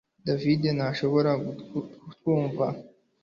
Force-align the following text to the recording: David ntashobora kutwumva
David 0.27 0.61
ntashobora 0.77 1.31
kutwumva 2.03 2.65